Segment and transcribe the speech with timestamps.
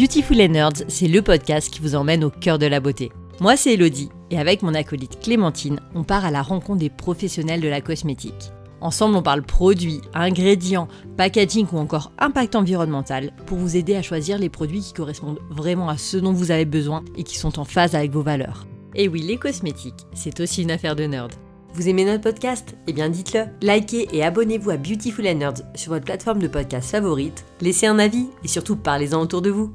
[0.00, 3.12] Beautiful and Nerds, c'est le podcast qui vous emmène au cœur de la beauté.
[3.38, 7.60] Moi, c'est Elodie, et avec mon acolyte Clémentine, on part à la rencontre des professionnels
[7.60, 8.50] de la cosmétique.
[8.80, 14.38] Ensemble, on parle produits, ingrédients, packaging ou encore impact environnemental pour vous aider à choisir
[14.38, 17.66] les produits qui correspondent vraiment à ce dont vous avez besoin et qui sont en
[17.66, 18.66] phase avec vos valeurs.
[18.94, 21.34] Et oui, les cosmétiques, c'est aussi une affaire de nerd.
[21.74, 22.74] Vous aimez notre podcast?
[22.86, 23.44] Eh bien dites-le.
[23.60, 27.44] Likez et abonnez-vous à Beautiful and Nerds sur votre plateforme de podcast favorite.
[27.60, 29.70] Laissez un avis et surtout parlez-en autour de vous.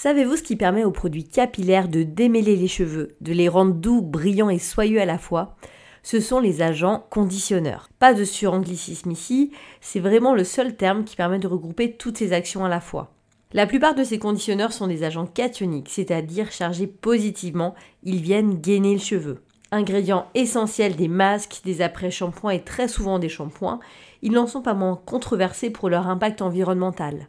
[0.00, 4.00] Savez-vous ce qui permet aux produits capillaires de démêler les cheveux, de les rendre doux,
[4.00, 5.56] brillants et soyeux à la fois?
[6.04, 7.88] Ce sont les agents conditionneurs.
[7.98, 12.32] Pas de suranglicisme ici, c'est vraiment le seul terme qui permet de regrouper toutes ces
[12.32, 13.12] actions à la fois.
[13.52, 18.92] La plupart de ces conditionneurs sont des agents cationiques, c'est-à-dire chargés positivement, ils viennent gainer
[18.92, 19.42] le cheveu.
[19.72, 23.80] Ingrédients essentiels des masques, des après-shampoings et très souvent des shampoings,
[24.22, 27.26] ils n'en sont pas moins controversés pour leur impact environnemental.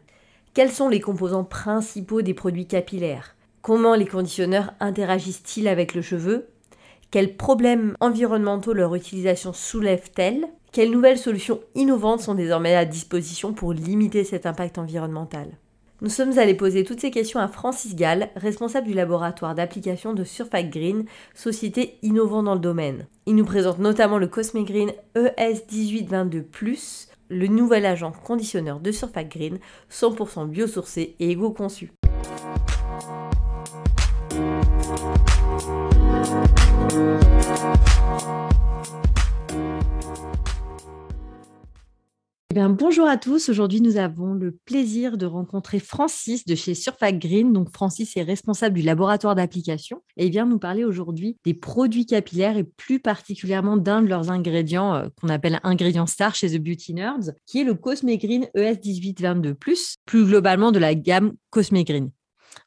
[0.52, 3.36] Quels sont les composants principaux des produits capillaires?
[3.62, 6.48] Comment les conditionneurs interagissent-ils avec le cheveu?
[7.12, 10.48] Quels problèmes environnementaux leur utilisation soulève-t-elle?
[10.72, 15.46] Quelles nouvelles solutions innovantes sont désormais à disposition pour limiter cet impact environnemental?
[16.00, 20.24] Nous sommes allés poser toutes ces questions à Francis Gall, responsable du laboratoire d'application de
[20.24, 23.06] Surfac Green, société innovante dans le domaine.
[23.26, 29.58] Il nous présente notamment le Cosme Green ES1822+, le nouvel agent conditionneur de Surfac Green,
[29.90, 31.92] 100% biosourcé et égo-conçu.
[42.52, 43.48] Eh bonjour à tous.
[43.48, 47.52] Aujourd'hui, nous avons le plaisir de rencontrer Francis de chez Surfac Green.
[47.52, 52.06] Donc, Francis est responsable du laboratoire d'application et il vient nous parler aujourd'hui des produits
[52.06, 56.60] capillaires et plus particulièrement d'un de leurs ingrédients euh, qu'on appelle ingrédient star chez The
[56.60, 62.10] Beauty Nerds, qui est le Cosme Green ES1822+, plus globalement de la gamme Cosme Green.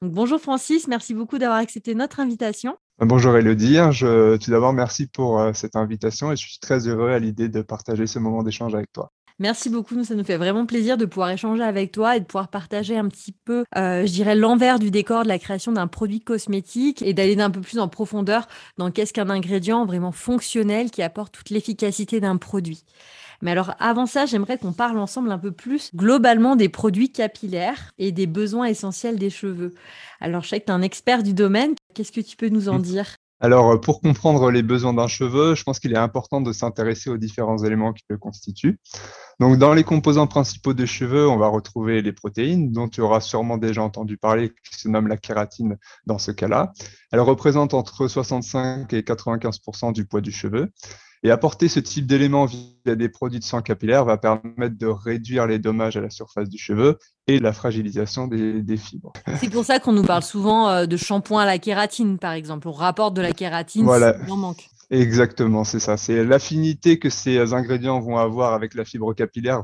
[0.01, 2.77] Bonjour Francis, merci beaucoup d'avoir accepté notre invitation.
[2.99, 7.19] Bonjour Elodie, tout d'abord merci pour euh, cette invitation et je suis très heureux à
[7.19, 9.11] l'idée de partager ce moment d'échange avec toi.
[9.39, 10.03] Merci beaucoup.
[10.03, 13.07] Ça nous fait vraiment plaisir de pouvoir échanger avec toi et de pouvoir partager un
[13.07, 17.13] petit peu, euh, je dirais, l'envers du décor de la création d'un produit cosmétique et
[17.13, 21.49] d'aller un peu plus en profondeur dans qu'est-ce qu'un ingrédient vraiment fonctionnel qui apporte toute
[21.49, 22.83] l'efficacité d'un produit.
[23.41, 27.91] Mais alors avant ça, j'aimerais qu'on parle ensemble un peu plus globalement des produits capillaires
[27.97, 29.73] et des besoins essentiels des cheveux.
[30.21, 31.73] Alors je sais que tu es un expert du domaine.
[31.93, 32.83] Qu'est-ce que tu peux nous en mmh.
[32.83, 33.15] dire?
[33.39, 37.09] Alors, euh, pour comprendre les besoins d'un cheveu, je pense qu'il est important de s'intéresser
[37.09, 38.79] aux différents éléments qui le constituent.
[39.39, 43.19] Donc, dans les composants principaux des cheveux, on va retrouver les protéines, dont tu auras
[43.19, 46.71] sûrement déjà entendu parler, qui se nomme la kératine dans ce cas-là.
[47.11, 50.71] Elle représente entre 65 et 95% du poids du cheveu.
[51.25, 55.47] Et apporter ce type d'éléments via des produits de sang capillaire va permettre de réduire
[55.47, 56.97] les dommages à la surface du cheveu
[57.27, 59.13] et la fragilisation des, fibres.
[59.39, 62.67] C'est pour ça qu'on nous parle souvent euh, de shampoing à la kératine, par exemple.
[62.67, 64.17] On rapporte de la kératine voilà.
[64.29, 64.67] en manque.
[64.89, 65.95] Exactement, c'est ça.
[65.95, 69.63] C'est l'affinité que ces ingrédients vont avoir avec la fibre capillaire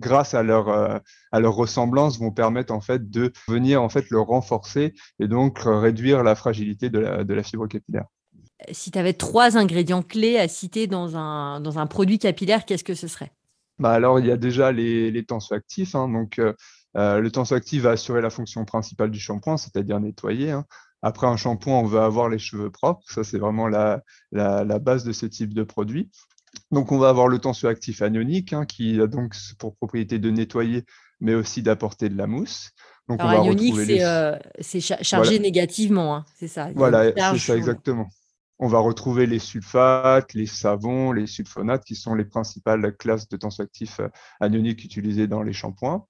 [0.00, 0.98] grâce à leur, euh,
[1.32, 5.60] à leur ressemblance vont permettre en fait de venir en fait le renforcer et donc
[5.64, 8.06] réduire la fragilité de la, de la fibre capillaire
[8.70, 12.84] si tu avais trois ingrédients clés à citer dans un, dans un produit capillaire, qu'est-ce
[12.84, 13.32] que ce serait?
[13.78, 15.94] Bah Alors, il y a déjà les, les tensioactifs.
[15.94, 16.54] Hein, donc, euh,
[16.96, 20.50] euh, le tensioactif va assurer la fonction principale du shampoing, c'est-à-dire nettoyer.
[20.50, 20.64] Hein.
[21.02, 23.04] Après un shampoing, on veut avoir les cheveux propres.
[23.06, 24.02] Ça, c'est vraiment la,
[24.32, 26.10] la, base de ce type de produit.
[26.70, 30.84] Donc, on va avoir le tensioactif anionique, hein, qui a donc pour propriété de nettoyer,
[31.20, 32.70] mais aussi d'apporter de la mousse.
[33.08, 34.36] Donc, Alors, anionique, c'est euh,
[35.02, 36.70] chargé négativement, c'est ça.
[36.74, 38.08] Voilà, c'est ça exactement
[38.58, 43.36] on va retrouver les sulfates, les savons, les sulfonates, qui sont les principales classes de
[43.36, 44.08] tensioactifs euh,
[44.40, 46.06] anioniques utilisés dans les shampoings.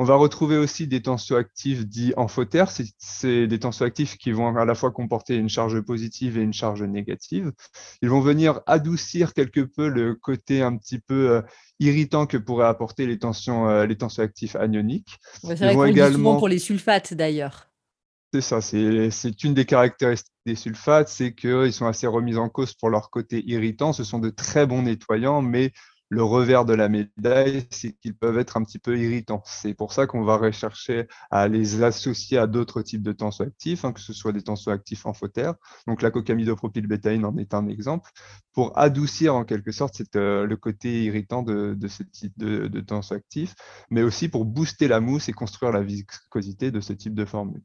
[0.00, 2.70] On va retrouver aussi des tensioactifs dits amphotères.
[2.98, 6.84] C'est des tensioactifs qui vont à la fois comporter une charge positive et une charge
[6.84, 7.50] négative.
[8.00, 11.42] Ils vont venir adoucir quelque peu le côté un petit peu euh,
[11.80, 15.18] irritant que pourraient apporter les, tensions, euh, les tensioactifs anioniques.
[15.42, 16.16] c'est vrai qu'on également...
[16.16, 17.68] souvent pour les sulfates d'ailleurs.
[18.32, 22.74] C'est ça, c'est une des caractéristiques des sulfates, c'est qu'ils sont assez remis en cause
[22.74, 23.94] pour leur côté irritant.
[23.94, 25.72] Ce sont de très bons nettoyants, mais
[26.10, 29.42] le revers de la médaille, c'est qu'ils peuvent être un petit peu irritants.
[29.46, 33.92] C'est pour ça qu'on va rechercher à les associer à d'autres types de tensioactifs, hein,
[33.92, 35.54] que ce soit des tensioactifs amphotères.
[35.86, 38.10] Donc la cocamidopropylbétaïne en est un exemple,
[38.52, 43.54] pour adoucir en quelque sorte euh, le côté irritant de, ce type de, de tensioactif,
[43.90, 47.62] mais aussi pour booster la mousse et construire la viscosité de ce type de formule.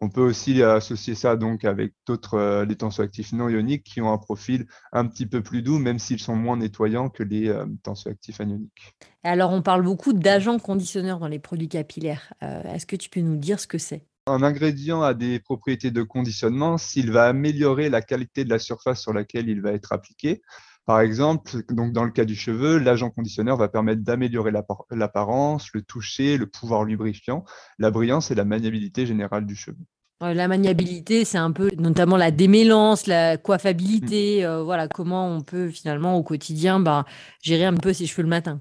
[0.00, 4.12] On peut aussi associer ça donc avec d'autres euh, les tensioactifs non ioniques qui ont
[4.12, 7.66] un profil un petit peu plus doux, même s'ils sont moins nettoyants que les euh,
[7.82, 8.94] tensioactifs anioniques.
[9.22, 12.32] Alors, on parle beaucoup d'agents conditionneurs dans les produits capillaires.
[12.42, 14.06] Euh, est-ce que tu peux nous dire ce que c'est?
[14.26, 19.00] Un ingrédient a des propriétés de conditionnement s'il va améliorer la qualité de la surface
[19.00, 20.42] sur laquelle il va être appliqué.
[20.86, 24.52] Par exemple, donc dans le cas du cheveu, l'agent conditionneur va permettre d'améliorer
[24.90, 27.44] l'apparence, le toucher, le pouvoir lubrifiant,
[27.78, 29.78] la brillance et la maniabilité générale du cheveu.
[30.20, 34.46] La maniabilité, c'est un peu notamment la démêlance, la coiffabilité, mmh.
[34.46, 37.04] euh, voilà, comment on peut finalement au quotidien bah,
[37.42, 38.60] gérer un peu ses cheveux le matin.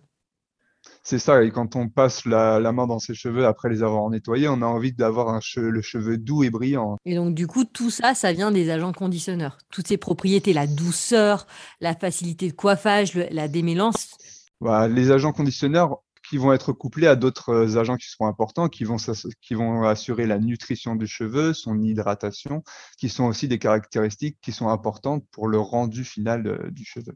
[1.06, 4.48] C'est ça, et quand on passe la, main dans ses cheveux après les avoir nettoyés,
[4.48, 6.96] on a envie d'avoir le cheveu doux et brillant.
[7.06, 9.58] Et donc, du coup, tout ça, ça vient des agents conditionneurs.
[9.70, 11.46] Toutes ces propriétés, la douceur,
[11.82, 14.16] la facilité de coiffage, la démêlance.
[14.62, 15.98] les agents conditionneurs
[16.30, 18.96] qui vont être couplés à d'autres euh, agents qui seront importants, qui vont,
[19.42, 22.64] qui vont assurer la nutrition du cheveu, son hydratation,
[22.98, 27.14] qui sont aussi des caractéristiques qui sont importantes pour le rendu final euh, du cheveu.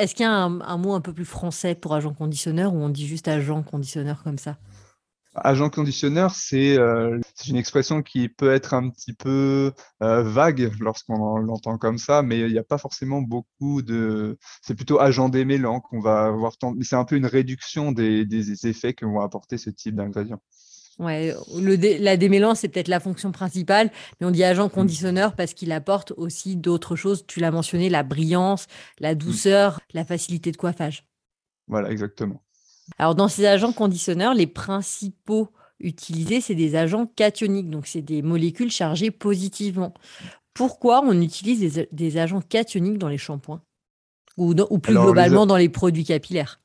[0.00, 2.88] Est-ce qu'il y a un, mot un peu plus français pour agent conditionneur ou on
[2.88, 4.56] dit juste agent conditionneur comme ça?
[5.34, 9.72] Agent conditionneur, euh, c'est une expression qui peut être un petit peu
[10.02, 14.38] euh, vague lorsqu'on l'entend comme ça, mais il n'y a pas forcément beaucoup de.
[14.62, 16.54] C'est plutôt agent démêlant qu'on va avoir.
[16.74, 20.40] Mais c'est un peu une réduction des, des effets que vont apporter ce type d'ingrédients.
[21.00, 21.34] Ouais,
[21.98, 24.70] la démêlance, c'est peut-être la fonction principale, mais on dit agent mmh.
[24.70, 27.24] conditionneur parce qu'il apporte aussi d'autres choses.
[27.26, 28.66] Tu l'as mentionné, la brillance,
[28.98, 29.18] la mmh.
[29.18, 31.06] douceur, la facilité de coiffage.
[31.68, 32.42] Voilà, exactement.
[32.98, 35.48] Alors, dans ces agents conditionneurs, les principaux
[35.78, 39.94] utilisés, c'est des agents cationiques, donc c'est des molécules chargées positivement.
[40.52, 43.62] Pourquoi on utilise des, agents cationiques dans les shampoings?
[44.36, 46.60] Ou, plus globalement dans les produits capillaires?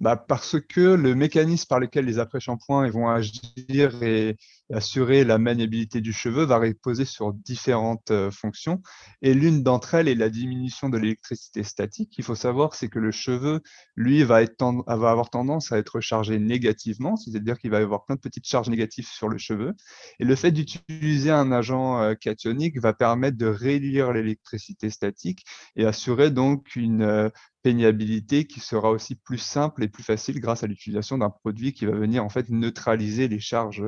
[0.00, 4.36] Bah, Parce que le mécanisme par lequel les après-shampoings vont agir et
[4.72, 8.82] assurer la maniabilité du cheveu va reposer sur différentes euh, fonctions.
[9.22, 12.14] Et l'une d'entre elles est la diminution de l'électricité statique.
[12.18, 13.60] Il faut savoir c'est que le cheveu,
[13.94, 14.40] lui, va,
[14.86, 18.68] avoir tendance à être chargé négativement, c'est-à-dire qu'il va y avoir plein de petites charges
[18.68, 19.72] négatives sur le cheveu.
[20.18, 25.44] Et le fait d'utiliser un agent euh, cationique va permettre de réduire l'électricité statique
[25.76, 27.28] et assurer donc une euh,
[27.66, 31.84] peignabilité qui sera aussi plus simple et plus facile grâce à l'utilisation d'un produit qui
[31.84, 33.82] va venir en fait neutraliser les charges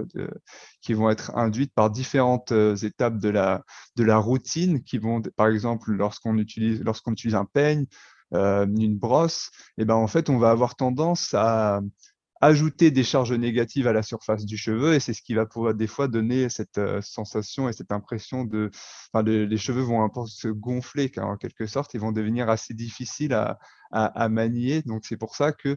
[0.83, 3.63] qui vont être induites par différentes euh, étapes de la,
[3.95, 7.87] de la routine qui vont, par exemple, lorsqu'on utilise, lorsqu'on utilise un peigne,
[8.35, 11.81] euh, une brosse, et eh ben en fait, on va avoir tendance à
[12.41, 15.75] ajouter des charges négatives à la surface du cheveu et c'est ce qui va pouvoir
[15.75, 18.71] des fois donner cette euh, sensation et cette impression de,
[19.13, 22.49] enfin, les cheveux vont un peu se gonfler car en quelque sorte ils vont devenir
[22.49, 23.59] assez difficiles à,
[23.91, 25.77] à, à manier donc c'est pour ça que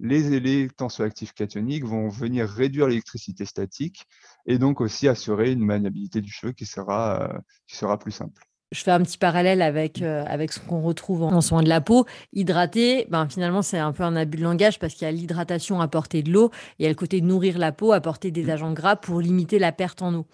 [0.00, 4.06] les, tensioactifs cationiques vont venir réduire l'électricité statique
[4.46, 8.49] et donc aussi assurer une maniabilité du cheveu qui sera, euh, qui sera plus simple.
[8.72, 11.80] Je fais un petit parallèle avec, euh, avec ce qu'on retrouve en, soins de la
[11.80, 12.06] peau.
[12.32, 15.80] Hydrater, ben, finalement, c'est un peu un abus de langage parce qu'il y a l'hydratation,
[15.80, 18.48] apporter de l'eau, et il y a le côté de nourrir la peau, apporter des
[18.48, 20.26] agents gras pour limiter la perte en eau.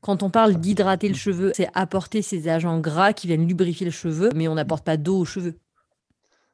[0.00, 3.92] Quand on parle d'hydrater le cheveu, c'est apporter ces agents gras qui viennent lubrifier le
[3.92, 5.54] cheveu, mais on n'apporte pas d'eau aux cheveux.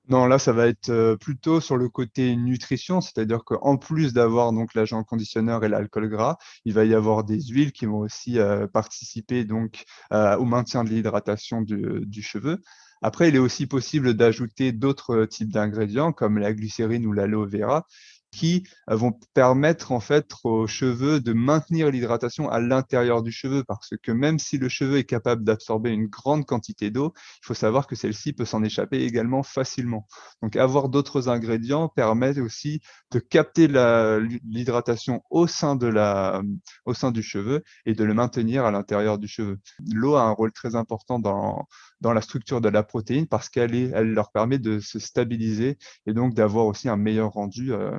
[0.09, 4.53] Non, là, ça va être euh, plutôt sur le côté nutrition, c'est-à-dire qu'en plus d'avoir
[4.53, 8.39] donc l'agent conditionneur et l'alcool gras, il va y avoir des huiles qui vont aussi
[8.39, 12.59] euh, participer donc euh, au maintien de l'hydratation du, du, cheveu.
[13.03, 17.87] Après, il est aussi possible d'ajouter d'autres types d'ingrédients comme la glycérine ou l'aloe vera
[18.31, 23.65] qui euh, vont permettre en fait aux cheveux de maintenir l'hydratation à l'intérieur du cheveu
[23.65, 27.55] parce que même si le cheveu est capable d'absorber une grande quantité d'eau, il faut
[27.55, 30.07] savoir que celle-ci peut s'en échapper également facilement.
[30.43, 36.43] Donc avoir d'autres ingrédients permet aussi de capter l'hydratation au sein de la
[36.85, 39.59] au sein du cheveu et de le maintenir à l'intérieur du cheveu.
[39.93, 41.67] L'eau a un rôle très important dans
[42.01, 46.13] dans la structure de la protéine parce qu'elle elle leur permet de se stabiliser et
[46.13, 47.99] donc d'avoir aussi un meilleur rendu euh,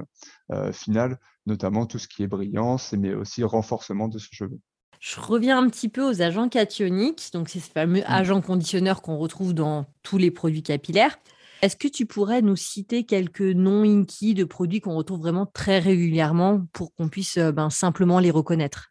[0.52, 4.60] euh, final, notamment tout ce qui est brillance, mais aussi renforcement de ce cheveu.
[5.00, 8.06] Je reviens un petit peu aux agents cationiques, donc c'est ce fameux mmh.
[8.08, 11.18] agent conditionneur qu'on retrouve dans tous les produits capillaires.
[11.62, 15.80] Est-ce que tu pourrais nous citer quelques noms inky de produits qu'on retrouve vraiment très
[15.80, 18.91] régulièrement pour qu'on puisse euh, ben, simplement les reconnaître?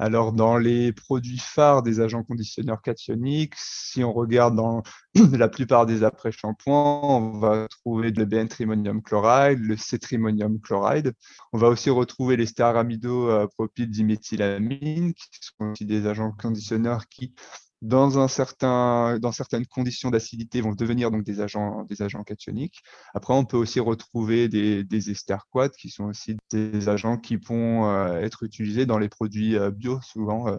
[0.00, 4.82] Alors, dans les produits phares des agents conditionneurs cationiques, si on regarde dans
[5.32, 11.14] la plupart des après-shampoings, on va trouver le BN-trimonium chloride, le C-trimonium chloride.
[11.52, 17.34] On va aussi retrouver les stéramido euh, qui sont aussi des agents conditionneurs qui
[17.82, 22.82] dans, un certain, dans certaines conditions d'acidité, vont devenir donc des agents, des agents cationiques.
[23.14, 25.00] Après, on peut aussi retrouver des, des
[25.78, 30.00] qui sont aussi des agents qui vont euh, être utilisés dans les produits euh, bio,
[30.02, 30.56] souvent, euh,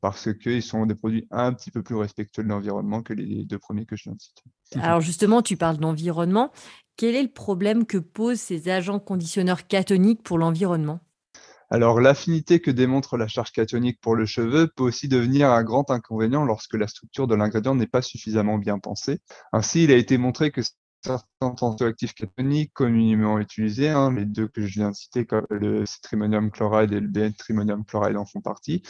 [0.00, 3.58] parce qu'ils sont des produits un petit peu plus respectueux de l'environnement que les deux
[3.58, 4.42] premiers que je viens de citer.
[4.80, 6.50] Alors justement, tu parles d'environnement.
[6.96, 11.00] Quel est le problème que posent ces agents conditionneurs catoniques pour l'environnement?
[11.72, 15.90] Alors, l'affinité que démontre la charge cationique pour le cheveu peut aussi devenir un grand
[15.90, 19.20] inconvénient lorsque la structure de l'ingrédient n'est pas suffisamment bien pensée.
[19.54, 20.60] Ainsi, il a été montré que
[21.02, 25.86] certains tensioactifs cationiques communément utilisés, hein, les deux que je viens de citer, comme le
[25.86, 28.82] citrimonium chloride et le bn-trimonium chloride en font partie,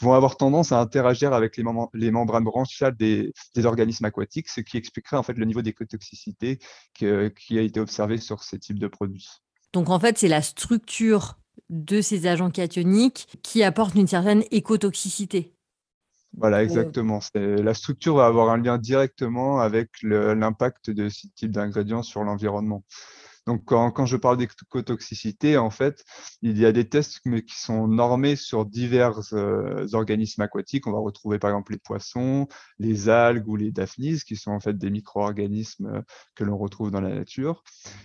[0.00, 1.62] vont avoir tendance à interagir avec les,
[2.10, 3.34] membranes branchiales des,
[3.66, 6.58] organismes aquatiques, ce qui expliquerait en fait le niveau d'écotoxicité
[6.94, 9.28] qui a été observé sur ces types de produits.
[9.74, 11.36] Donc en fait, c'est la structure
[11.68, 15.54] de ces agents cationiques qui apportent une certaine écotoxicité.
[16.36, 17.20] Voilà, exactement.
[17.34, 22.84] La structure va avoir un lien directement avec l'impact de ce type d'ingrédients sur l'environnement.
[23.46, 26.04] Donc, quand, je parle d'écotoxicité, en fait,
[26.42, 30.86] il y a des tests qui sont normés sur divers euh, organismes aquatiques.
[30.86, 34.60] On va retrouver par exemple les poissons, les algues ou les daphnises, qui sont en
[34.60, 36.02] fait des micro-organismes euh,
[36.34, 37.62] que l'on retrouve dans la nature.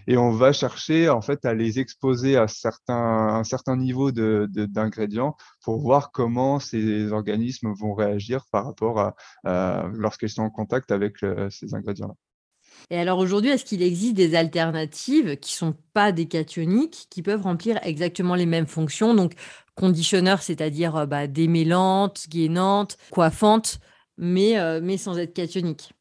[0.07, 5.35] Et on va chercher en fait à les exposer à certains, un certain niveau d'ingrédients
[5.63, 11.23] pour voir comment ces organismes vont réagir par rapport à, lorsqu'ils sont en contact avec
[11.23, 12.15] euh, ces ingrédients-là.
[12.91, 17.41] Et alors aujourd'hui, est-ce qu'il existe des alternatives qui sont pas des cationiques, qui peuvent
[17.41, 19.15] remplir exactement les mêmes fonctions?
[19.15, 19.33] Donc
[19.75, 23.79] conditionneur, c'est-à-dire euh, bah, démêlante, gainante, coiffante,
[24.17, 25.94] mais, euh, mais sans être cationique.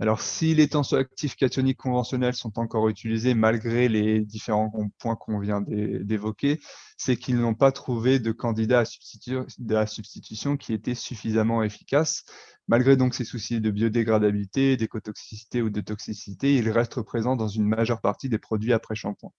[0.00, 5.60] Alors, si les tensioactifs cationiques conventionnels sont encore utilisés malgré les différents points qu'on vient
[5.60, 6.60] d'évoquer,
[6.96, 12.24] c'est qu'ils n'ont pas trouvé de candidat à, substitution qui était suffisamment efficace.
[12.68, 17.66] Malgré donc ces soucis de biodégradabilité, d'écotoxicité ou de toxicité, ils restent présents dans une
[17.66, 19.32] majeure partie des produits après shampoing.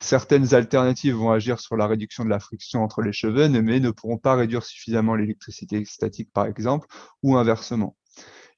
[0.00, 3.90] Certaines alternatives vont agir sur la réduction de la friction entre les cheveux, mais ne
[3.90, 6.88] pourront pas réduire suffisamment l'électricité statique, par exemple,
[7.22, 7.96] ou inversement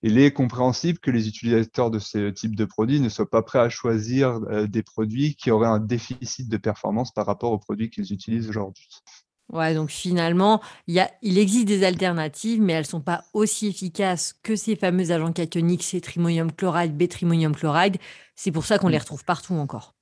[0.03, 3.61] il est compréhensible que les utilisateurs de ce type de produits ne soient pas prêts
[3.61, 7.91] à choisir euh, des produits qui auraient un déficit de performance par rapport aux produits
[7.91, 8.89] qu'ils utilisent aujourd'hui.
[9.53, 13.25] Ouais, donc finalement, il, y a, il existe des alternatives, mais elles ne sont pas
[13.35, 17.99] aussi efficaces que ces fameux agents cationiques, ces trimonium chloride, bétrimonium chloride.
[18.35, 19.95] C'est pour ça qu'on les retrouve partout encore.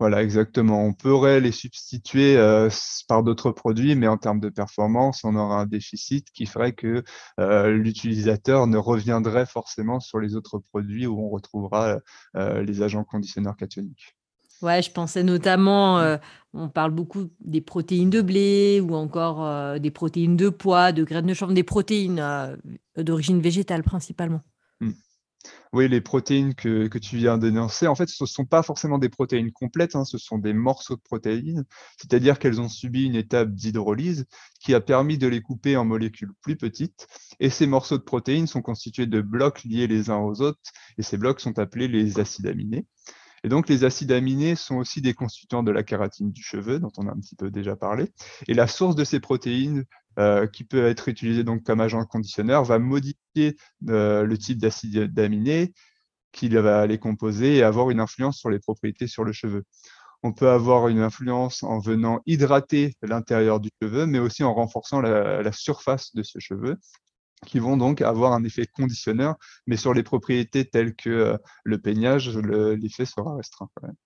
[0.00, 0.82] Voilà, exactement.
[0.82, 2.70] On pourrait les substituer euh,
[3.06, 7.04] par d'autres produits, mais en termes de performance, on aura un déficit qui ferait que
[7.38, 11.98] euh, l'utilisateur ne reviendrait forcément sur les autres produits où on retrouvera
[12.36, 14.16] euh, les agents conditionneurs cationiques.
[14.62, 16.18] Ouais, je pensais notamment,
[16.52, 21.24] on parle beaucoup des protéines de blé ou encore des protéines de pois, de graines
[21.24, 22.58] de chanvre, des protéines
[22.94, 24.42] d'origine végétale principalement.
[25.72, 29.08] Oui, les protéines que, tu viens d'énoncer, en fait, ce ne sont pas forcément des
[29.08, 31.64] protéines complètes, hein, ce sont des morceaux de protéines,
[31.96, 34.26] c'est-à-dire qu'elles ont subi une étape d'hydrolyse
[34.60, 37.06] qui a permis de les couper en molécules plus petites.
[37.38, 40.60] Et ces morceaux de protéines sont constitués de blocs liés les uns aux autres,
[40.98, 42.86] et ces blocs sont appelés les acides aminés.
[43.42, 46.92] Et donc, les acides aminés sont aussi des constituants de la kératine du cheveu, dont
[46.98, 48.12] on a un petit peu déjà parlé.
[48.48, 49.84] Et la source de ces protéines
[50.20, 53.56] euh, qui peut être utilisé donc comme agent conditionneur, va modifier
[53.88, 55.72] euh, le type d'acide aminé
[56.30, 59.64] qu'il va les composer et avoir une influence sur les propriétés sur le cheveu.
[60.22, 65.00] On peut avoir une influence en venant hydrater l'intérieur du cheveu, mais aussi en renforçant
[65.00, 66.76] la, surface de ce cheveu,
[67.46, 69.36] qui vont donc avoir un effet conditionneur,
[69.66, 73.96] mais sur les propriétés telles que euh, le peignage, l'effet sera restreint quand même.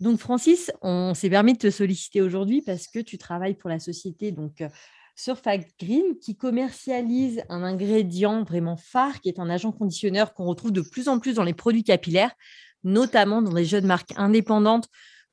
[0.00, 3.78] Donc Francis, on s'est permis de te solliciter aujourd'hui parce que tu travailles pour la
[3.78, 4.68] société donc euh,
[5.14, 10.72] Surfact Green qui commercialise un ingrédient vraiment phare qui est un agent conditionneur qu'on retrouve
[10.72, 12.32] de plus en plus dans les produits capillaires,
[12.82, 14.88] notamment dans les jeunes marques indépendantes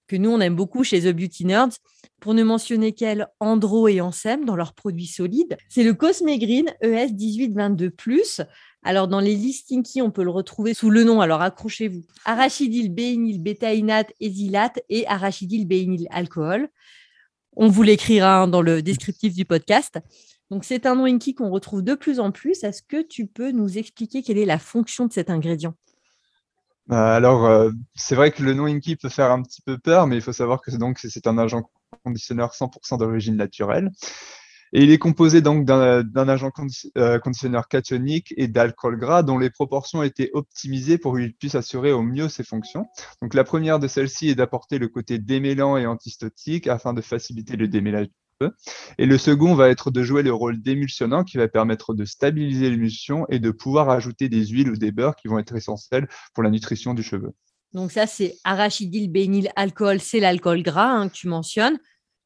[0.07, 1.77] que nous on aime beaucoup chez The Beauty Nerds.
[2.19, 5.55] Pour ne mentionner qu'elles, Andro et Ansem dans leurs produits solides.
[5.69, 8.47] C'est le Cosmegreen ES 1822+,
[8.87, 13.41] alors, dans les listings on peut le retrouver sous le nom, alors accrochez-vous, arachidyl, béinyl,
[13.41, 16.69] bétaïnate, ésilate et arachidyl, béinyl, alcool.
[17.57, 19.99] On vous l'écrira hein, dans le descriptif du podcast.
[20.51, 22.63] Donc, c'est un nom Inky qu'on retrouve de plus en plus.
[22.63, 25.73] Est-ce que tu peux nous expliquer quelle est la fonction de cet ingrédient?
[26.89, 30.15] Alors, euh, c'est vrai que le nom Inky peut faire un petit peu peur, mais
[30.15, 31.69] il faut savoir que c'est un agent
[32.03, 33.91] conditionneur 100% d'origine naturelle.
[34.73, 36.51] Et il est composé donc d'un agent
[36.97, 41.55] euh, conditionneur cationique et d'alcool gras dont les proportions ont été optimisées pour qu'il puisse
[41.55, 42.85] assurer au mieux ses fonctions.
[43.21, 47.55] Donc la première de celles-ci est d'apporter le côté démêlant et antistotique afin de faciliter
[47.55, 48.07] le démêlage
[48.97, 52.69] et le second va être de jouer le rôle d'émulsionnant qui va permettre de stabiliser
[52.69, 56.43] l'émulsion et de pouvoir ajouter des huiles ou des beurres qui vont être essentiels pour
[56.43, 57.33] la nutrition du cheveu.
[57.73, 61.77] Donc ça, c'est arachidyl, bényl, alcool, c'est l'alcool gras hein, que tu mentionnes.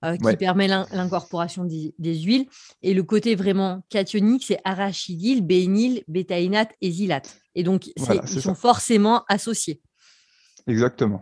[0.04, 2.48] Euh, qui permet l'incorporation des, huiles.
[2.82, 7.40] Et le côté vraiment cationique, c'est arachidyl, bényl, bétaïnate et xylate.
[7.54, 9.80] Et donc, ils sont forcément associés.
[10.66, 11.22] Exactement.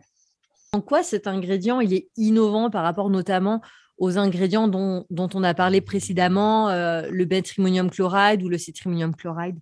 [0.72, 3.62] En quoi cet ingrédient il est innovant par rapport notamment
[4.00, 9.60] aux ingrédients dont, on a parlé précédemment, euh, le bentrimonium chloride ou le citrimonium chloride?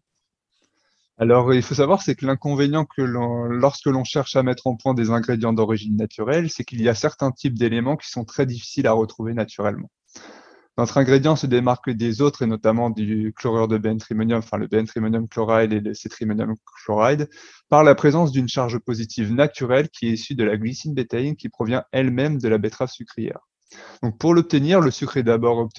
[1.20, 4.94] Alors, il faut savoir, c'est que l'inconvénient que lorsque l'on cherche à mettre en point
[4.94, 8.86] des ingrédients d'origine naturelle, c'est qu'il y a certains types d'éléments qui sont très difficiles
[8.86, 9.89] à retrouver naturellement.
[10.77, 15.27] Notre ingrédient se démarque des autres, et notamment du chlorure de bentrimonium, enfin le bentrimonium
[15.27, 16.53] chloride et le citrimonium
[16.86, 17.27] chloride,
[17.67, 21.50] par la présence d'une charge positive naturelle qui est issue de la glycine bétaïne qui
[21.50, 23.39] provient elle-même de la betterave sucrière.
[24.03, 25.69] Donc pour l'obtenir, le sucre est d'abord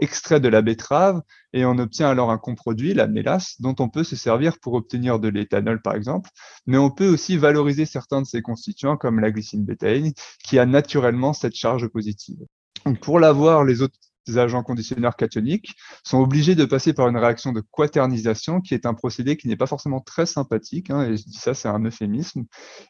[0.00, 4.04] extrait de la betterave et on obtient alors un comproduit, la mélasse, dont on peut
[4.04, 6.30] se servir pour obtenir de l'éthanol par exemple,
[6.66, 10.12] mais on peut aussi valoriser certains de ses constituants comme la glycine bétaïne
[10.44, 12.38] qui a naturellement cette charge positive.
[12.84, 13.98] Donc pour l'avoir, les autres
[14.36, 15.74] agents conditionneurs cationiques
[16.04, 19.56] sont obligés de passer par une réaction de quaternisation, qui est un procédé qui n'est
[19.56, 22.44] pas forcément très sympathique, hein, et je dis ça, c'est un euphémisme.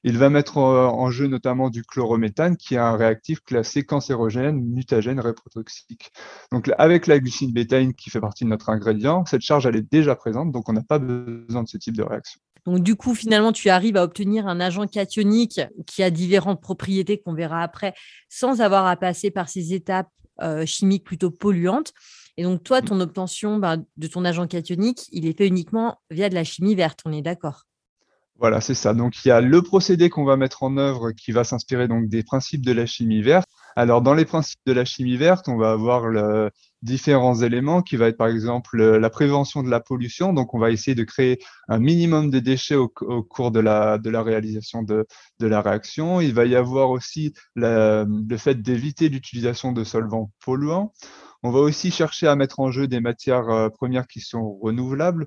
[0.05, 5.21] Il va mettre en jeu notamment du chlorométhane, qui est un réactif classé cancérogène, mutagène,
[5.21, 6.11] reprotoxique.
[6.51, 9.91] Donc avec la glucine bétaïne, qui fait partie de notre ingrédient, cette charge, elle est
[9.91, 12.41] déjà présente, donc on n'a pas besoin de ce type de réaction.
[12.65, 17.19] Donc, du coup, finalement, tu arrives à obtenir un agent cationique qui a différentes propriétés
[17.19, 17.93] qu'on verra après,
[18.29, 20.09] sans avoir à passer par ces étapes
[20.43, 21.93] euh, chimique plutôt polluante.
[22.37, 22.85] Et donc, toi, mmh.
[22.85, 26.75] ton obtention bah, de ton agent cationique, il est fait uniquement via de la chimie
[26.75, 27.65] verte, on est d'accord?
[28.39, 28.95] Voilà, c'est ça.
[28.95, 32.09] Donc, il y a le procédé qu'on va mettre en œuvre qui va s'inspirer donc
[32.09, 33.49] des principes de la chimie verte.
[33.77, 36.05] Alors, dans les principes de la chimie verte, on va avoir
[36.83, 40.33] différents éléments qui va être par exemple la prévention de la pollution.
[40.33, 41.39] Donc, on va essayer de créer
[41.69, 45.07] un minimum de déchets au, cours de la, réalisation de,
[45.39, 46.21] de, la réaction.
[46.21, 50.93] Il va y avoir aussi le fait d'éviter l'utilisation de solvants polluants.
[51.45, 55.27] On va aussi chercher à mettre en jeu des matières euh, premières qui sont renouvelables.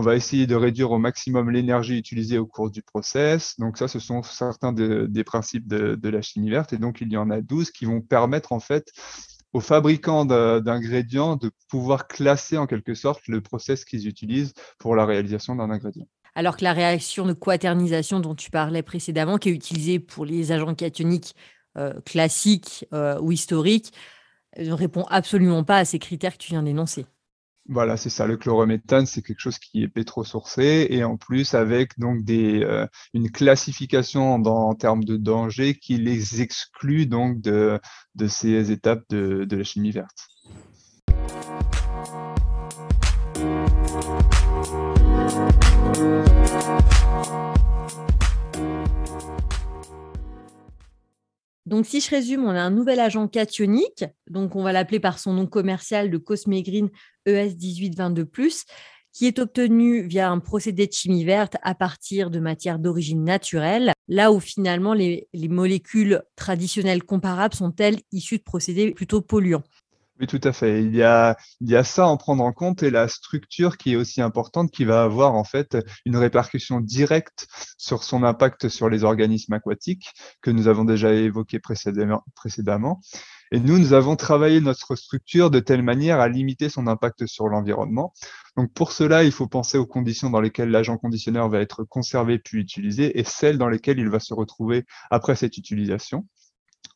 [0.00, 3.54] On va essayer de réduire au maximum l'énergie utilisée au cours du process.
[3.58, 6.72] Donc ça, ce sont certains des principes de, la chimie verte.
[6.72, 8.90] Et donc, il y en a 12 qui vont permettre en fait
[9.52, 15.04] aux fabricants d'ingrédients de pouvoir classer en quelque sorte le process qu'ils utilisent pour la
[15.04, 16.08] réalisation d'un ingrédient.
[16.34, 20.50] Alors que la réaction de quaternisation dont tu parlais précédemment, qui est utilisée pour les
[20.50, 21.34] agents cationiques
[21.76, 23.92] euh, classiques euh, ou historiques,
[24.58, 27.04] ne répond absolument pas à ces critères que tu viens d'énoncer.
[27.72, 28.26] Voilà, c'est ça.
[28.26, 32.84] Le chlorométhane, c'est quelque chose qui est pétrosourcé et en plus avec donc des, euh,
[33.14, 37.78] une classification en termes de danger qui les exclut donc de,
[38.16, 40.18] de ces étapes de, de la chimie verte.
[51.70, 55.20] Donc, si je résume, on a un nouvel agent cationique, donc on va l'appeler par
[55.20, 56.90] son nom commercial de Cosmegreen
[57.28, 58.64] ES1822+,
[59.12, 63.92] qui est obtenu via un procédé de chimie verte à partir de matières d'origine naturelle,
[64.08, 69.62] là où finalement les, les molécules traditionnelles comparables sont-elles issues de procédés plutôt polluants.
[70.20, 70.82] Oui, tout à fait.
[70.82, 71.36] Il y, a,
[71.82, 75.02] ça à en prendre en compte et la structure qui est aussi importante, qui va
[75.02, 77.46] avoir en fait une répercussion directe
[77.78, 80.10] sur son impact sur les organismes aquatiques
[80.42, 83.00] que nous avons déjà évoqué précédemment.
[83.50, 87.48] Et nous, nous avons travaillé notre structure de telle manière à limiter son impact sur
[87.48, 88.12] l'environnement.
[88.58, 92.38] Donc pour cela, il faut penser aux conditions dans lesquelles l'agent conditionneur va être conservé
[92.38, 96.26] puis utilisé et celles dans lesquelles il va se retrouver après cette utilisation.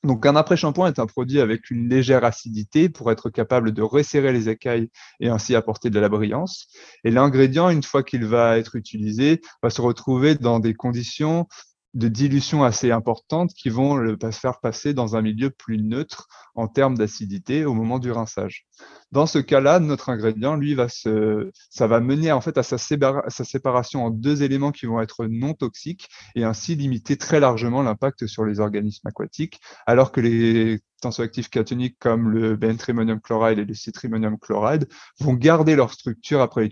[0.04, 4.32] Donc un après-shampoing est un produit avec une légère acidité pour être capable de resserrer
[4.32, 6.68] les écailles et ainsi apporter de la brillance.
[7.04, 11.48] Et l'ingrédient, une fois qu'il va être utilisé, va se retrouver dans des conditions
[11.94, 16.68] de dilution assez importantes qui vont le faire passer dans un milieu plus neutre en
[16.68, 18.66] termes d'acidité au moment du rinçage.
[19.12, 22.78] Dans ce cas-là, notre ingrédient, lui, va se, ça va mener en fait à sa,
[22.78, 28.26] séparation en deux éléments qui vont être non toxiques et ainsi limiter très largement l'impact
[28.26, 33.74] sur les organismes aquatiques, alors que les tensioactifs cationiques comme le bentrimonium chloride et le
[33.74, 34.88] citrimonium chloride
[35.20, 36.68] vont garder leur structure après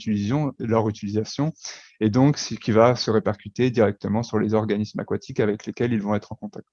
[0.59, 1.53] leur utilisation
[2.01, 6.03] et donc ce qui va se répercuter directement sur les organismes aquatiques avec lesquels ils
[6.03, 6.67] vont être en contact.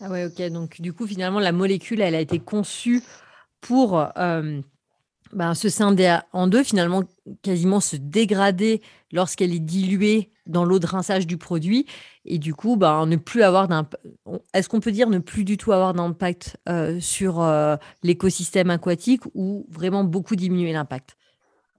[0.00, 0.42] Ah ouais, ok.
[0.50, 3.02] Donc du coup, finalement, la molécule, elle a été conçue
[3.60, 4.60] pour euh,
[5.32, 7.04] ben, se scinder en deux, finalement,
[7.42, 11.86] quasiment se dégrader lorsqu'elle est diluée dans l'eau de rinçage du produit.
[12.24, 14.04] Et du coup, ben, ne plus avoir d'impact.
[14.54, 19.22] Est-ce qu'on peut dire ne plus du tout avoir d'impact euh, sur euh, l'écosystème aquatique
[19.34, 21.16] ou vraiment beaucoup diminuer l'impact?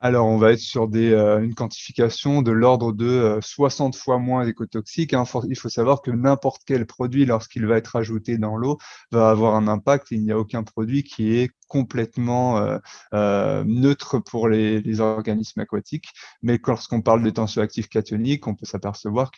[0.01, 4.43] Alors, on va être sur des, euh, une quantification de l'ordre de 60 fois moins
[4.43, 5.13] d'écotoxiques.
[5.13, 5.23] Hein.
[5.47, 8.79] Il faut savoir que n'importe quel produit, lorsqu'il va être ajouté dans l'eau,
[9.11, 10.07] va avoir un impact.
[10.11, 12.77] Il n'y a aucun produit qui est complètement euh,
[13.15, 16.09] euh, neutre pour les, organismes aquatiques.
[16.43, 19.31] Mais lorsqu'on parle de tensioactifs cationiques, on peut s'apercevoir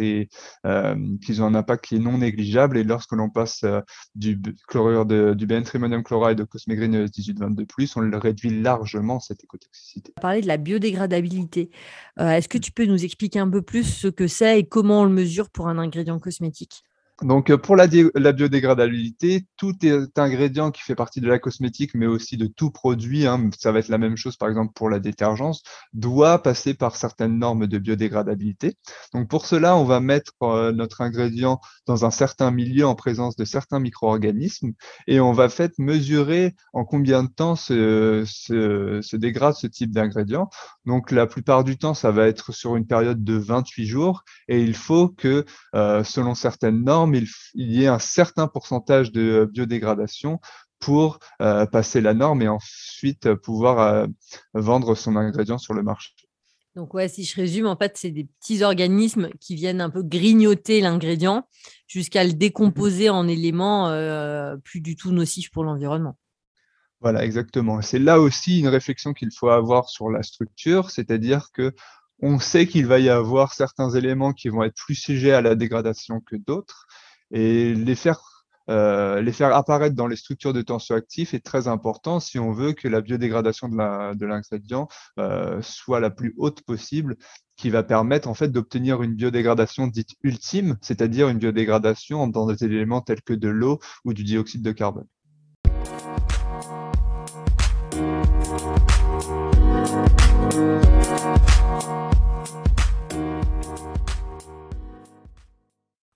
[0.00, 2.78] euh, qu'ils ont un impact qui est non négligeable.
[2.78, 3.64] Et lorsque l'on passe
[4.14, 10.12] du chlorure de, du benzimonium chloride au cosmégrine 1822+, on réduit largement cette écotoxicité.
[10.20, 11.70] Parler de la biodégradabilité.
[12.16, 15.04] Est-ce que tu peux nous expliquer un peu plus ce que c'est et comment on
[15.04, 16.84] le mesure pour un ingrédient cosmétique?
[17.20, 22.06] Donc, euh, pour la, biodégradabilité, tout est ingrédient qui fait partie de la cosmétique, mais
[22.06, 24.98] aussi de tout produit, hein, ça va être la même chose par exemple pour la
[24.98, 28.76] détergence, doit passer par certaines normes de biodégradabilité.
[29.14, 33.36] Donc, pour cela, on va mettre euh, notre ingrédient dans un certain milieu en présence
[33.36, 34.72] de certains micro-organismes
[35.06, 38.24] et on va fait mesurer en combien de temps se,
[39.16, 40.48] dégrade ce type d'ingrédient.
[40.86, 44.60] Donc, la plupart du temps, ça va être sur une période de 28 jours et
[44.60, 45.44] il faut que,
[45.74, 50.40] euh, selon certaines normes, il, y ait un certain pourcentage de biodégradation
[50.78, 54.06] pour euh, passer la norme et ensuite pouvoir euh,
[54.54, 56.12] vendre son ingrédient sur le marché.
[56.74, 60.02] Donc ouais, si je résume, en fait, c'est des petits organismes qui viennent un peu
[60.02, 61.46] grignoter l'ingrédient
[61.86, 66.16] jusqu'à le décomposer en éléments euh, plus du tout nocifs pour l'environnement.
[67.00, 67.82] Voilà, exactement.
[67.82, 71.74] C'est là aussi une réflexion qu'il faut avoir sur la structure, c'est-à-dire que
[72.22, 75.54] on sait qu'il va y avoir certains éléments qui vont être plus sujets à la
[75.56, 76.86] dégradation que d'autres,
[77.32, 78.20] et les faire,
[78.70, 82.72] euh, les faire apparaître dans les structures de tensioactifs est très important si on veut
[82.74, 84.86] que la biodégradation de l'ingrédient
[85.18, 87.16] euh, soit la plus haute possible,
[87.56, 92.64] qui va permettre en fait d'obtenir une biodégradation dite ultime, c'est-à-dire une biodégradation dans des
[92.64, 95.06] éléments tels que de l'eau ou du dioxyde de carbone.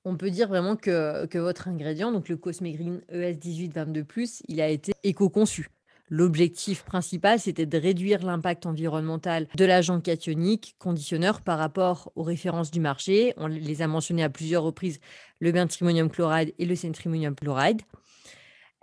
[0.06, 4.92] On peut dire vraiment que, votre ingrédient, donc le Cosmegreen ES 1822+, il a été
[5.02, 5.68] éco-conçu.
[6.08, 12.70] L'objectif principal, c'était de réduire l'impact environnemental de l'agent cationique conditionneur par rapport aux références
[12.70, 13.34] du marché.
[13.36, 15.00] On les a mentionnés à plusieurs reprises,
[15.40, 17.82] le benzimonium chloride et le centrimonium chloride.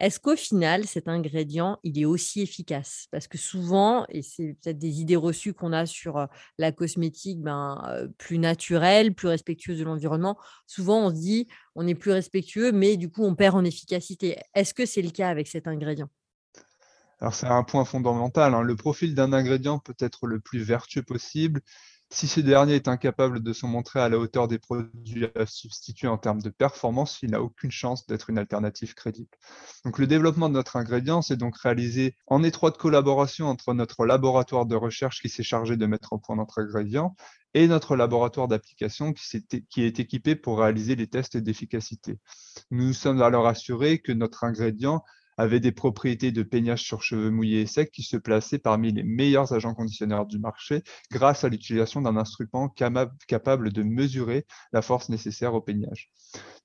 [0.04, 3.08] Est-ce qu'au final, cet ingrédient, il est aussi efficace?
[3.10, 8.10] Parce que souvent, et c'est peut-être des idées reçues qu'on a sur la cosmétique ben,
[8.18, 10.38] plus naturelle, plus respectueuse de l'environnement,
[10.68, 14.36] souvent on se dit on est plus respectueux, mais du coup on perd en efficacité.
[14.54, 16.10] Est-ce que c'est le cas avec cet ingrédient?
[17.22, 18.54] Alors c'est un point fondamental.
[18.54, 18.62] Hein.
[18.62, 21.62] Le profil d'un ingrédient peut être le plus vertueux possible
[22.13, 26.08] si ce dernier est incapable de se montrer à la hauteur des produits à substituer
[26.08, 29.32] en termes de performance, il n'a aucune chance d'être une alternative crédible.
[29.84, 34.67] Donc le développement de notre ingrédient, c'est donc réalisé en étroite collaboration entre notre laboratoire
[34.67, 37.15] de recherche qui s'est chargé de mettre au point notre ingrédient
[37.56, 42.19] et notre laboratoire d'application qui, qui, est équipé pour réaliser les tests d'efficacité.
[42.69, 45.04] Nous nous sommes alors assurés que notre ingrédient
[45.38, 49.04] avait des propriétés de peignage sur cheveux mouillés et secs qui se plaçaient parmi les
[49.04, 55.10] meilleurs agents conditionneurs du marché grâce à l'utilisation d'un instrument capable de mesurer la force
[55.10, 56.12] nécessaire au peignage.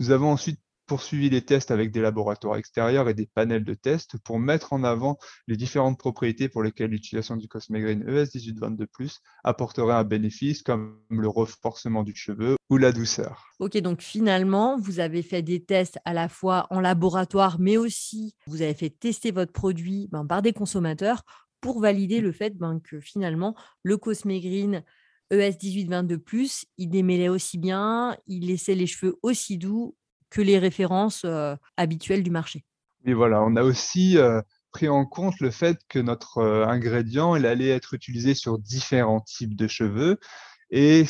[0.00, 4.18] Nous avons ensuite poursuivi les tests avec des laboratoires extérieurs et des panels de tests
[4.24, 10.03] pour mettre en avant les différentes propriétés pour lesquelles l'utilisation du Cosmegreen ES1822+, apporterait un
[10.03, 13.44] bénéfice comme le renforcement du cheveu ou la douceur.
[13.61, 18.35] Ok, donc finalement, vous avez fait des tests à la fois en laboratoire, mais aussi
[18.46, 21.22] vous avez fait tester votre produit ben, par des consommateurs
[21.61, 24.83] pour valider le fait ben, que finalement, le Cosmegreen
[25.31, 29.94] ES1822+, il démêlait aussi bien, il laissait les cheveux aussi doux
[30.30, 31.26] que les références
[31.76, 32.64] habituelles du marché.
[33.04, 34.18] Voilà, on a aussi
[34.72, 39.56] pris en compte le fait que notre ingrédient, il allait être utilisé sur différents types
[39.56, 40.18] de cheveux
[40.70, 41.04] et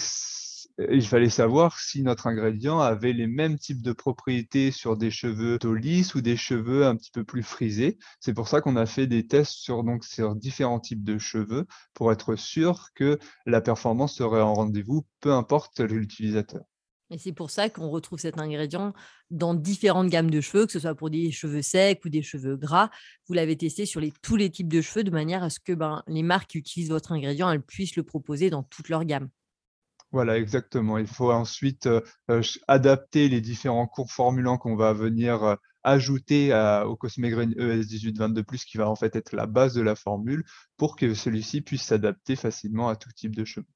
[0.91, 5.59] il fallait savoir si notre ingrédient avait les mêmes types de propriétés sur des cheveux
[5.75, 7.99] lisses ou des cheveux un petit peu plus frisés.
[8.21, 11.67] C'est pour ça qu'on a fait des tests sur, donc, sur différents types de cheveux
[11.95, 16.63] pour être sûr que la performance serait en rendez-vous, peu importe l'utilisateur.
[17.11, 18.93] Et c'est pour ça qu'on retrouve cet ingrédient
[19.31, 22.57] dans différentes gammes de cheveux, que ce soit pour des cheveux secs ou des cheveux
[22.57, 22.91] gras.
[23.27, 26.03] Vous l'avez testé sur tous les types de cheveux de manière à ce que ben,
[26.07, 29.31] les marques qui utilisent votre ingrédient, elles puissent le proposer dans toute leur gamme.
[30.11, 30.97] Voilà, exactement.
[30.97, 36.53] Il faut ensuite euh, euh, adapter les différents cours formulants qu'on va venir euh, ajouter
[36.85, 40.45] au Cosmegreen ES 1822+, qui va en fait être la base de la formule,
[40.77, 43.67] pour que celui-ci puisse s'adapter facilement à tout type de cheveux.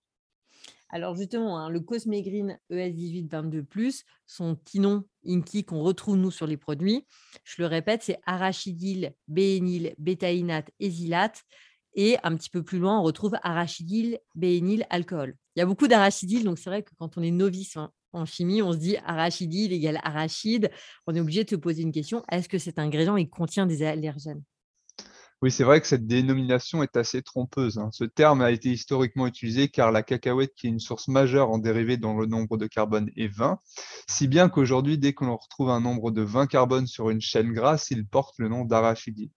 [0.95, 6.47] Alors justement, hein, le Cosmegreen ES 1822+, son petit nom Inky qu'on retrouve nous sur
[6.47, 7.07] les produits,
[7.45, 11.43] je le répète, c'est arachidyl, béényl, bétaïnate, ésilate.
[11.95, 15.37] Et un petit peu plus loin, on retrouve arachidyl, béényl, alcool.
[15.57, 18.25] Il y a beaucoup d'arachidyl, donc c'est vrai que quand on est novice hein, en
[18.25, 20.71] chimie, on se dit arachidyl égale arachide.
[21.07, 23.83] On est obligé de se poser une question est-ce que cet ingrédient il contient des
[23.83, 24.43] allergènes?
[25.43, 27.77] Oui, c'est vrai que cette dénomination est assez trompeuse.
[27.79, 27.91] Hein.
[27.93, 31.59] Ce terme a été historiquement utilisé car la cacahuète, qui est une source majeure en
[31.59, 33.59] dérivés dont le nombre de carbone est 20,
[34.09, 37.91] si bien qu'aujourd'hui, dès qu'on retrouve un nombre de 20 carbone sur une chaîne grasse,
[37.91, 39.31] il porte le nom d'arachidine.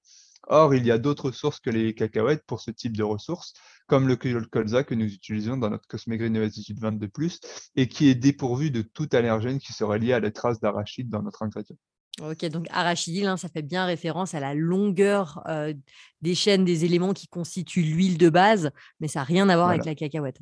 [0.48, 3.54] Or, il y a d'autres sources que les cacahuètes pour ce type de ressources,
[3.88, 7.40] comme le colza que nous utilisons dans notre Cosmegreen ES 1822+,
[7.76, 11.24] et qui est dépourvu de tout allergène qui serait lié à la trace d'arachide dans
[11.24, 11.78] notre ingrédient.
[12.22, 15.44] Ok, donc arachidyle, hein, ça fait bien référence à la longueur
[16.22, 19.70] des chaînes des éléments qui constituent l'huile de base, mais ça n'a rien à voir
[19.70, 20.40] avec la cacahuète.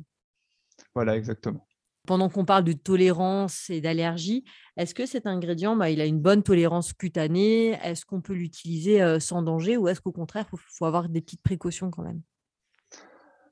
[0.94, 1.66] Voilà, exactement.
[2.06, 4.44] Pendant qu'on parle de tolérance et d'allergie,
[4.76, 7.70] est-ce que cet ingrédient, bah, il a une bonne tolérance cutanée?
[7.82, 11.42] Est-ce qu'on peut l'utiliser sans danger ou est-ce qu'au contraire, il faut avoir des petites
[11.42, 12.20] précautions quand même?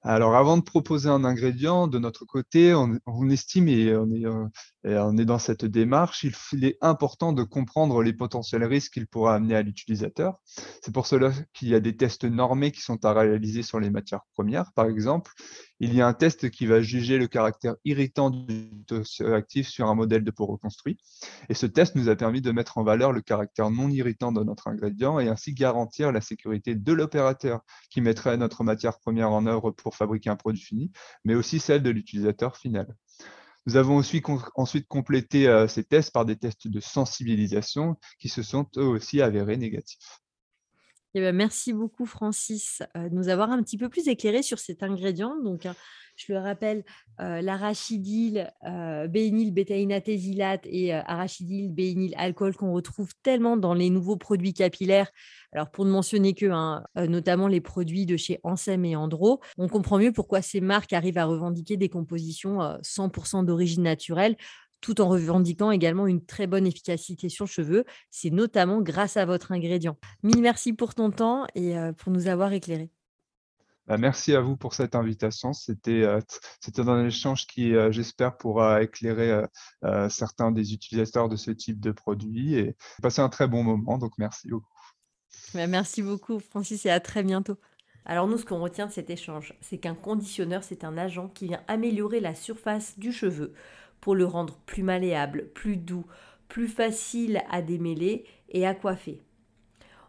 [0.04, 4.26] Alors, avant de proposer un ingrédient, de notre côté, on, estime et on est,
[4.84, 9.54] euh, dans cette démarche, il, est important de comprendre les potentiels risques qu'il pourra amener
[9.54, 10.40] à l'utilisateur.
[10.82, 13.90] C'est pour cela qu'il y a des tests normés qui sont à réaliser sur les
[13.90, 14.72] matières premières.
[14.72, 15.30] Par exemple,
[15.82, 18.70] il y a un test qui va juger le caractère irritant du
[19.34, 20.96] actif sur un modèle de peau reconstruit.
[21.48, 24.44] Et ce test nous a permis de mettre en valeur le caractère non irritant de
[24.44, 29.44] notre ingrédient et ainsi garantir la sécurité de l'opérateur qui mettrait notre matière première en
[29.46, 30.92] œuvre pour fabriquer un produit fini,
[31.24, 32.94] mais aussi celle de l'utilisateur final.
[33.66, 34.00] Nous avons
[34.54, 39.20] ensuite complété euh, ces tests par des tests de sensibilisation qui se sont eux aussi
[39.20, 40.22] avérés négatifs.
[41.14, 44.82] Eh ben, merci beaucoup, Francis, de nous avoir un petit peu plus éclairé sur cet
[44.82, 45.36] ingrédient.
[45.42, 45.74] Donc, hein,
[46.16, 46.84] je le rappelle,
[47.18, 48.50] l'arachidyle,
[49.08, 55.10] béényl, bétaïnatésylate et arachidyl, béényl, alcool qu'on retrouve tellement dans les nouveaux produits capillaires.
[55.52, 59.68] Alors, pour ne mentionner que, hein, notamment les produits de chez Ansem et Andro, on
[59.68, 64.36] comprend mieux pourquoi ces marques arrivent à revendiquer des compositions 100% d'origine naturelle
[64.82, 67.84] tout en revendiquant également une très bonne efficacité sur le cheveu.
[68.10, 69.96] C'est notamment grâce à votre ingrédient.
[70.22, 72.90] Mille merci pour ton temps et euh, pour nous avoir éclairés.
[73.86, 75.52] Bah, merci à vous pour cette invitation.
[75.52, 76.20] C'était euh,
[76.76, 79.44] un échange qui, euh, j'espère, pourra éclairer
[80.10, 83.98] certains des utilisateurs de ce type de produit et passer un très bon moment.
[83.98, 84.66] Donc, merci beaucoup.
[85.54, 87.56] Bah, merci beaucoup, Francis, et à très bientôt.
[88.04, 91.46] Alors nous, ce qu'on retient de cet échange, c'est qu'un conditionneur, c'est un agent qui
[91.46, 93.52] vient améliorer la surface du cheveu
[94.02, 96.04] pour le rendre plus malléable, plus doux,
[96.48, 99.22] plus facile à démêler et à coiffer.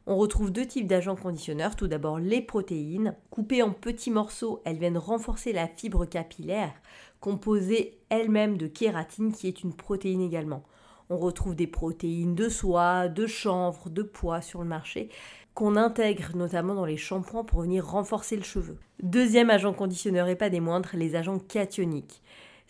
[0.06, 1.78] On retrouve deux types d'agents conditionneurs.
[1.78, 3.16] Tout d'abord les protéines.
[3.30, 6.74] Coupées en petits morceaux, elles viennent renforcer la fibre capillaire,
[7.22, 10.64] composée elle-même de kératine qui est une protéine également.
[11.10, 15.10] On retrouve des protéines de soie, de chanvre, de pois sur le marché
[15.54, 18.80] qu'on intègre notamment dans les shampoings pour venir renforcer le cheveu.
[19.04, 22.24] Deuxième agent conditionneur et pas des moindres, les agents cationiques.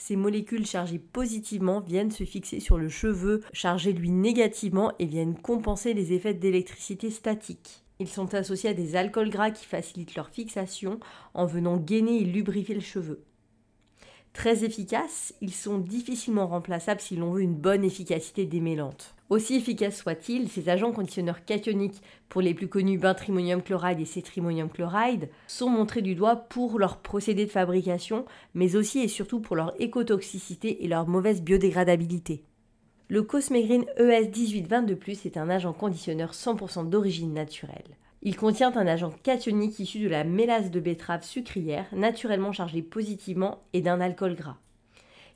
[0.05, 5.39] Ces molécules chargées positivement viennent se fixer sur le cheveu chargé lui négativement et viennent
[5.39, 7.85] compenser les effets d'électricité statique.
[7.99, 10.99] Ils sont associés à des alcools gras qui facilitent leur fixation
[11.33, 13.23] en venant gainer et lubrifier le cheveu.
[14.33, 19.15] Très efficaces, ils sont difficilement remplaçables si l'on veut une bonne efficacité démêlante.
[19.29, 24.69] Aussi efficaces soient-ils, ces agents conditionneurs cationiques, pour les plus connus bentrimonium chloride et cétrimonium
[24.69, 29.55] chloride, sont montrés du doigt pour leur procédé de fabrication, mais aussi et surtout pour
[29.55, 32.43] leur écotoxicité et leur mauvaise biodégradabilité.
[33.07, 37.97] Le Cosmegreen ES 1822+, est un agent conditionneur 100% d'origine naturelle.
[38.21, 43.63] Il contient un agent cationique issu de la mélasse de betterave sucrière, naturellement chargé positivement,
[43.73, 44.57] et d'un alcool gras.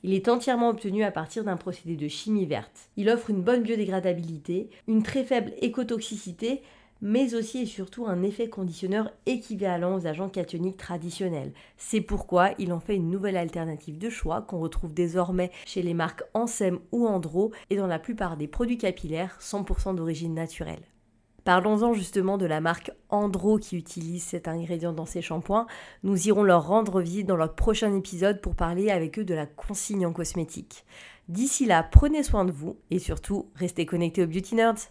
[0.04, 2.90] Il est entièrement obtenu à partir d'un procédé de chimie verte.
[2.96, 6.62] Il offre une bonne biodégradabilité, une très faible écotoxicité,
[7.00, 11.52] mais aussi et surtout un effet conditionneur équivalent aux agents cationiques traditionnels.
[11.76, 15.94] C'est pourquoi il en fait une nouvelle alternative de choix qu'on retrouve désormais chez les
[15.94, 20.82] marques Ansem ou Andro et dans la plupart des produits capillaires 100% d'origine naturelle.
[21.48, 25.66] Parlons-en justement de la marque Andro qui utilise cet ingrédient dans ses shampoings.
[26.02, 29.46] Nous irons leur rendre visite dans leur prochain épisode pour parler avec eux de la
[29.46, 30.84] consigne en cosmétique.
[31.30, 34.90] D'ici là, prenez soin de vous et surtout, restez connectés aux Beauty Nerds.